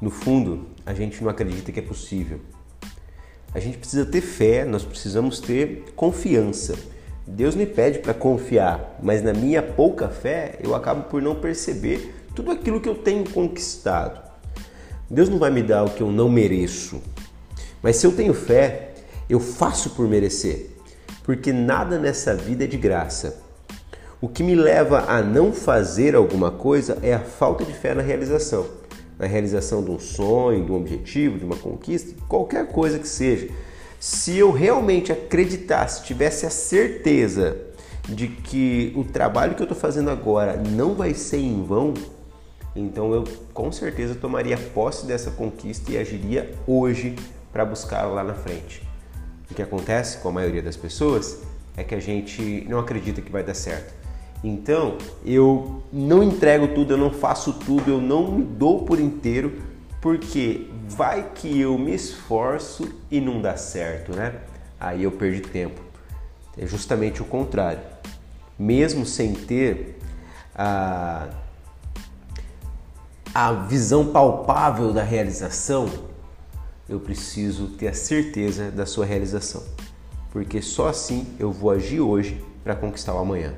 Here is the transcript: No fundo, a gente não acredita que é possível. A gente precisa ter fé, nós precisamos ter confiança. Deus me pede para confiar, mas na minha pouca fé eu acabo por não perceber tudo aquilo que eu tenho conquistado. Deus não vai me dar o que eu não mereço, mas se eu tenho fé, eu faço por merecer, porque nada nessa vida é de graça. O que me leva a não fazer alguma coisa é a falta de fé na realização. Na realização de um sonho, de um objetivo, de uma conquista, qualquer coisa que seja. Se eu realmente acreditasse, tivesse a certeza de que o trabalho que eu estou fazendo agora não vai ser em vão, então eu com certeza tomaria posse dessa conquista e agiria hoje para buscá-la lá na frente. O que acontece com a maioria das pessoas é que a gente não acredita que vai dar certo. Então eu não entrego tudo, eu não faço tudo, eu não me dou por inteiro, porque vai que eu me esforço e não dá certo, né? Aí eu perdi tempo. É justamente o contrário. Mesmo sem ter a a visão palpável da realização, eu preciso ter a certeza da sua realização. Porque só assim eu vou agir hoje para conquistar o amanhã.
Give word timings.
No 0.00 0.10
fundo, 0.10 0.66
a 0.84 0.92
gente 0.92 1.22
não 1.22 1.30
acredita 1.30 1.70
que 1.72 1.78
é 1.78 1.82
possível. 1.82 2.40
A 3.54 3.60
gente 3.60 3.78
precisa 3.78 4.04
ter 4.04 4.20
fé, 4.20 4.64
nós 4.64 4.84
precisamos 4.84 5.38
ter 5.38 5.84
confiança. 5.94 6.74
Deus 7.26 7.54
me 7.54 7.64
pede 7.64 8.00
para 8.00 8.12
confiar, 8.12 8.98
mas 9.02 9.22
na 9.22 9.32
minha 9.32 9.62
pouca 9.62 10.08
fé 10.08 10.58
eu 10.60 10.74
acabo 10.74 11.04
por 11.04 11.22
não 11.22 11.36
perceber 11.36 12.14
tudo 12.34 12.50
aquilo 12.50 12.80
que 12.80 12.88
eu 12.88 12.96
tenho 12.96 13.28
conquistado. 13.30 14.20
Deus 15.08 15.28
não 15.28 15.38
vai 15.38 15.50
me 15.50 15.62
dar 15.62 15.84
o 15.84 15.90
que 15.90 16.02
eu 16.02 16.10
não 16.10 16.28
mereço, 16.28 17.00
mas 17.80 17.96
se 17.96 18.06
eu 18.06 18.12
tenho 18.12 18.34
fé, 18.34 18.94
eu 19.28 19.38
faço 19.38 19.90
por 19.90 20.08
merecer, 20.08 20.70
porque 21.22 21.52
nada 21.52 21.98
nessa 21.98 22.34
vida 22.34 22.64
é 22.64 22.66
de 22.66 22.76
graça. 22.76 23.40
O 24.20 24.28
que 24.28 24.42
me 24.42 24.54
leva 24.54 25.04
a 25.06 25.22
não 25.22 25.52
fazer 25.52 26.14
alguma 26.14 26.50
coisa 26.50 26.98
é 27.02 27.14
a 27.14 27.20
falta 27.20 27.64
de 27.64 27.72
fé 27.72 27.94
na 27.94 28.02
realização. 28.02 28.66
Na 29.18 29.26
realização 29.26 29.84
de 29.84 29.90
um 29.90 29.98
sonho, 29.98 30.64
de 30.64 30.72
um 30.72 30.76
objetivo, 30.76 31.38
de 31.38 31.44
uma 31.44 31.56
conquista, 31.56 32.14
qualquer 32.28 32.66
coisa 32.68 32.98
que 32.98 33.08
seja. 33.08 33.48
Se 34.00 34.36
eu 34.36 34.50
realmente 34.50 35.12
acreditasse, 35.12 36.04
tivesse 36.04 36.44
a 36.44 36.50
certeza 36.50 37.56
de 38.08 38.28
que 38.28 38.92
o 38.96 39.04
trabalho 39.04 39.54
que 39.54 39.62
eu 39.62 39.64
estou 39.64 39.78
fazendo 39.78 40.10
agora 40.10 40.56
não 40.56 40.94
vai 40.94 41.14
ser 41.14 41.38
em 41.38 41.62
vão, 41.62 41.94
então 42.76 43.14
eu 43.14 43.24
com 43.52 43.70
certeza 43.72 44.14
tomaria 44.14 44.58
posse 44.58 45.06
dessa 45.06 45.30
conquista 45.30 45.92
e 45.92 45.96
agiria 45.96 46.52
hoje 46.66 47.16
para 47.52 47.64
buscá-la 47.64 48.12
lá 48.12 48.24
na 48.24 48.34
frente. 48.34 48.82
O 49.50 49.54
que 49.54 49.62
acontece 49.62 50.18
com 50.18 50.28
a 50.28 50.32
maioria 50.32 50.60
das 50.62 50.76
pessoas 50.76 51.38
é 51.76 51.84
que 51.84 51.94
a 51.94 52.00
gente 52.00 52.66
não 52.68 52.78
acredita 52.78 53.20
que 53.20 53.30
vai 53.30 53.42
dar 53.42 53.54
certo. 53.54 53.94
Então 54.44 54.98
eu 55.24 55.82
não 55.90 56.22
entrego 56.22 56.68
tudo, 56.68 56.92
eu 56.92 56.98
não 56.98 57.10
faço 57.10 57.54
tudo, 57.54 57.90
eu 57.90 58.00
não 58.00 58.30
me 58.30 58.44
dou 58.44 58.84
por 58.84 59.00
inteiro, 59.00 59.62
porque 60.02 60.68
vai 60.86 61.30
que 61.34 61.58
eu 61.58 61.78
me 61.78 61.94
esforço 61.94 62.86
e 63.10 63.22
não 63.22 63.40
dá 63.40 63.56
certo, 63.56 64.14
né? 64.14 64.34
Aí 64.78 65.02
eu 65.02 65.10
perdi 65.10 65.40
tempo. 65.40 65.80
É 66.58 66.66
justamente 66.66 67.22
o 67.22 67.24
contrário. 67.24 67.80
Mesmo 68.58 69.06
sem 69.06 69.32
ter 69.32 69.98
a 70.54 71.28
a 73.34 73.52
visão 73.52 74.12
palpável 74.12 74.92
da 74.92 75.02
realização, 75.02 75.88
eu 76.88 77.00
preciso 77.00 77.66
ter 77.70 77.88
a 77.88 77.94
certeza 77.94 78.70
da 78.70 78.86
sua 78.86 79.04
realização. 79.04 79.64
Porque 80.30 80.62
só 80.62 80.88
assim 80.88 81.26
eu 81.36 81.50
vou 81.50 81.72
agir 81.72 82.00
hoje 82.00 82.44
para 82.62 82.76
conquistar 82.76 83.12
o 83.14 83.18
amanhã. 83.18 83.54